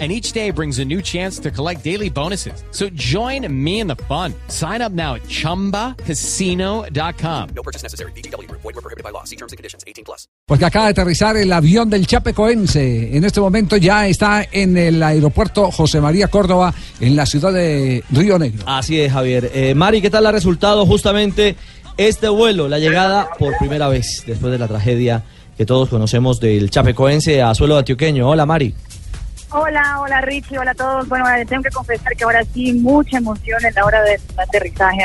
[0.00, 2.64] and each day brings a new chance to collect daily bonuses.
[2.72, 4.34] So join me in the fun.
[4.48, 7.48] Sign up now at ChumbaCasino.com.
[7.54, 8.10] No purchase necessary.
[8.12, 8.50] BGW.
[8.50, 9.22] Void were prohibited by law.
[9.22, 9.84] See terms and conditions.
[9.86, 10.26] 18 plus.
[10.46, 13.16] Porque acaba de aterrizar el avión del Chapecoense.
[13.16, 18.04] En este momento ya está en el aeropuerto José María Córdoba, en la ciudad de
[18.10, 18.64] Río Negro.
[18.66, 19.50] Así es, Javier.
[19.54, 21.56] Eh, Mari, ¿qué tal el resultado justamente
[21.96, 22.68] este vuelo?
[22.68, 25.24] La llegada por primera vez después de la tragedia
[25.56, 28.28] que todos conocemos del Chapecoense a suelo antioqueño.
[28.28, 28.74] Hola, Mari.
[29.56, 31.08] Hola, hola Richie, hola a todos.
[31.08, 35.04] Bueno, tengo que confesar que ahora sí, mucha emoción en la hora del aterrizaje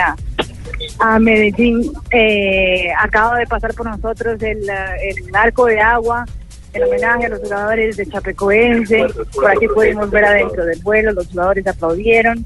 [0.97, 1.91] a, Medellín.
[2.09, 6.25] Eh, acaba de pasar por nosotros el, el arco de agua,
[6.73, 9.05] el homenaje a los jugadores de Chapecoense.
[9.35, 12.43] Por aquí pudimos ver adentro del vuelo, los jugadores aplaudieron.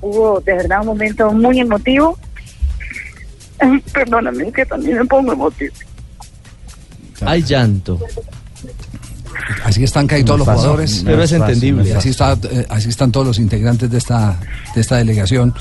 [0.00, 2.18] Hubo de verdad un momento muy emotivo.
[3.92, 5.72] Perdóname, que también me pongo emotivo.
[7.24, 8.00] Hay llanto.
[9.74, 11.02] Así están casi todos los jugadores.
[11.04, 11.92] Pero es entendible.
[11.94, 14.38] Así, está, eh, así están todos los integrantes de esta,
[14.72, 15.52] de esta delegación.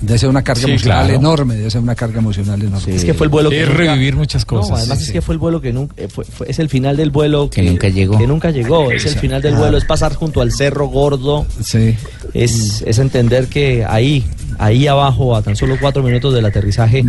[0.00, 2.94] Debe ser una carga emocional enorme, debe ser una carga emocional enorme.
[2.94, 4.78] Es que fue el vuelo que revivir muchas cosas.
[4.78, 6.08] además es que fue el vuelo que nunca, eh,
[6.46, 8.16] es el final del vuelo que, nunca llegó.
[8.16, 11.44] Que nunca llegó, es el final del vuelo, es pasar junto al cerro gordo.
[11.62, 11.96] Sí.
[12.32, 14.24] Es, es entender que ahí,
[14.58, 17.04] ahí abajo, a tan solo cuatro minutos del aterrizaje,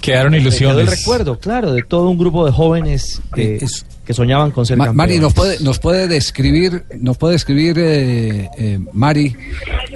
[0.00, 0.78] quedaron ilusiones.
[0.78, 3.58] el recuerdo, claro, de todo un grupo de jóvenes que,
[4.12, 4.96] que soñaban con ser campeones.
[4.96, 9.34] Mari, ¿nos puede, nos puede describir, nos puede describir eh, eh, Mari,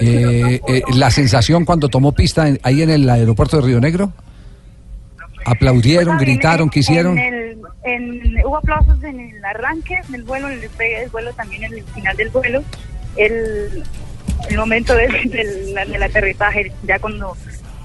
[0.00, 0.60] eh,
[0.94, 4.12] la sensación cuando tomó pista ahí en el aeropuerto de Río Negro?
[5.44, 7.18] ¿Aplaudieron, gritaron, quisieron?
[8.44, 11.74] hubo aplausos en el arranque en el vuelo, en el despegue del vuelo, también en
[11.74, 12.62] el final del vuelo.
[13.16, 13.84] El,
[14.48, 17.36] el momento del, del, aterrizaje, ya cuando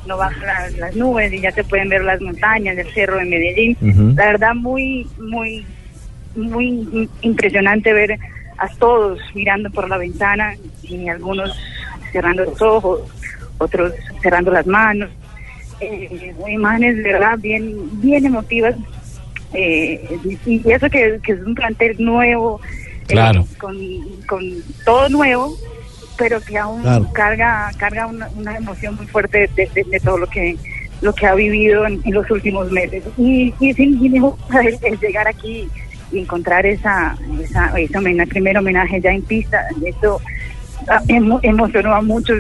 [0.08, 4.16] no bajan las, nubes y ya se pueden ver las montañas del cerro de Medellín.
[4.16, 5.66] La verdad, muy, muy
[6.36, 8.20] muy impresionante ver
[8.58, 11.52] a todos mirando por la ventana y algunos
[12.12, 13.02] cerrando los ojos,
[13.58, 15.10] otros cerrando las manos.
[15.80, 18.76] Eh, imágenes de verdad bien, bien emotivas.
[19.54, 22.62] Eh, y eso que, es un plantel nuevo,
[23.08, 23.46] eh, claro.
[23.58, 23.76] con,
[24.28, 24.44] con
[24.86, 25.58] todo nuevo,
[26.18, 30.56] pero que aún carga carga una, emoción muy fuerte de, todo lo que
[31.02, 33.04] lo que ha vivido en, los últimos meses.
[33.18, 35.68] Y, y sin, el llegar aquí
[36.12, 40.20] y encontrar esa, esa, ese homenaje, primer homenaje ya en pista, eso
[40.88, 42.38] ah, emocionó a muchos,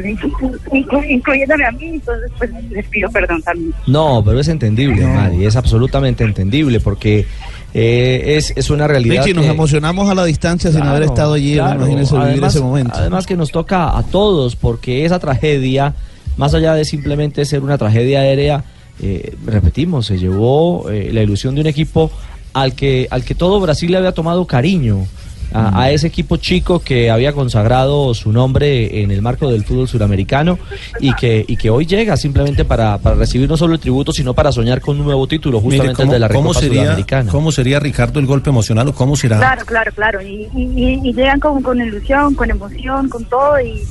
[1.10, 3.74] incluyéndome a mí, entonces pues les pido perdón también.
[3.88, 7.26] No, pero es entendible, Mari, es absolutamente entendible porque...
[7.74, 9.24] Eh, es, es una realidad.
[9.24, 12.96] Sí, nos emocionamos a la distancia sin haber estado allí, imagínense vivir ese momento.
[12.96, 15.94] Además que nos toca a todos, porque esa tragedia,
[16.36, 18.66] más allá de simplemente ser una tragedia aérea,
[19.02, 22.12] eh, repetimos, se llevó eh, la ilusión de un equipo
[22.54, 25.06] al que, al que todo Brasil le había tomado cariño.
[25.54, 30.58] A, ese equipo chico que había consagrado su nombre en el marco del fútbol suramericano
[31.02, 34.34] y que, y que hoy llega simplemente para, para recibir no solo el tributo, sino
[34.34, 37.30] para soñar con un nuevo título, justamente el de la Recopa Sudamericana.
[37.30, 39.40] ¿Cómo sería, Ricardo, el golpe emocional o cómo será?
[39.40, 40.22] Claro, claro, claro.
[40.22, 43.60] Y, y, llegan con, con, ilusión, con emoción, con todo.
[43.60, 43.84] y,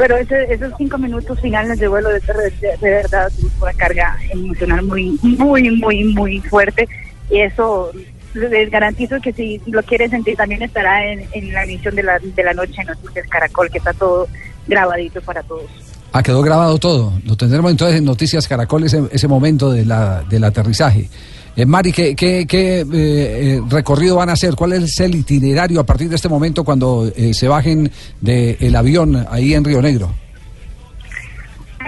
[0.00, 3.30] pero esos cinco minutos finales de vuelo de, de, de verdad
[3.60, 6.88] una carga emocional muy, muy, muy, muy fuerte
[7.30, 7.90] y eso
[8.34, 12.44] les garantizo que si lo quieren sentir también estará en, la emisión de la, de
[12.44, 14.28] la noche en Noticias Caracol, que está todo
[14.66, 15.64] grabadito para todos.
[16.12, 17.12] Ah, quedó grabado todo.
[17.24, 21.08] Lo tendremos entonces en Noticias Caracol ese, ese momento de la, del aterrizaje.
[21.56, 24.54] Eh, Mari, ¿qué, qué, eh, eh, recorrido van a hacer?
[24.54, 29.26] ¿Cuál es el itinerario a partir de este momento cuando eh, se bajen del avión
[29.30, 30.12] ahí en Río Negro?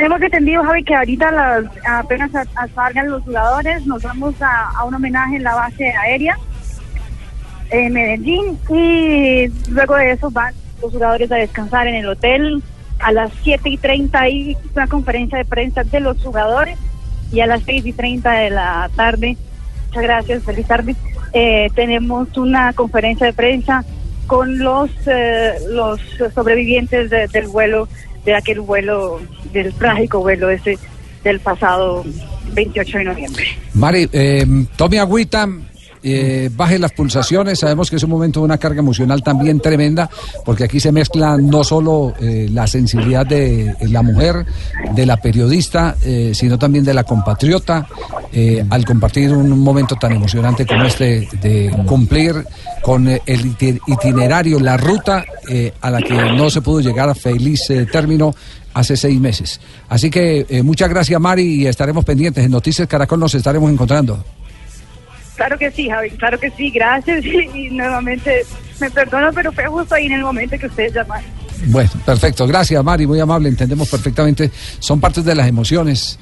[0.03, 2.33] Tenemos entendido, Javi, que ahorita las, apenas
[2.75, 6.37] salgan los jugadores, nos vamos a, un homenaje en la base aérea
[7.71, 12.65] en Medellín y luego de eso van los jugadores a descansar en el hotel.
[12.99, 16.77] A las 7 y 30 hay una conferencia de prensa de los jugadores
[17.31, 19.37] y a las 6 y 30 de la tarde,
[19.87, 20.97] muchas gracias, feliz tarde,
[21.33, 23.85] eh, tenemos una conferencia de prensa
[24.27, 26.01] con los, eh, los
[26.35, 27.87] sobrevivientes del vuelo
[28.25, 29.21] de aquel vuelo,
[29.53, 30.79] del trágico vuelo ese
[31.25, 32.05] del pasado
[32.53, 33.47] 28 de noviembre.
[33.75, 34.47] Mari, eh,
[34.77, 35.49] tome agüita,
[36.03, 37.61] eh, baje las pulsaciones.
[37.61, 40.11] Sabemos que es un momento de una carga emocional también tremenda,
[40.45, 44.45] porque aquí se mezcla no solo eh, la sensibilidad de la mujer,
[44.95, 47.87] de la periodista, eh, sino también de la compatriota,
[48.71, 52.47] al compartir un momento tan emocionante como este de cumplir
[52.81, 53.57] con el
[53.87, 55.25] itinerario, la ruta
[55.83, 57.61] a la que no se pudo llegar a feliz
[57.93, 58.35] término
[58.73, 59.61] hace seis meses.
[59.91, 62.43] Así que muchas gracias Mari y estaremos pendientes.
[62.43, 64.25] En Noticias Caracol nos estaremos encontrando.
[65.37, 67.25] Claro que sí, Javi, claro que sí, gracias
[67.55, 68.45] y, nuevamente
[68.81, 71.31] me perdono, pero fue justo ahí en el momento que ustedes llamaron.
[71.67, 76.19] Bueno, perfecto, gracias Mari, muy amable, entendemos perfectamente, son partes de las emociones.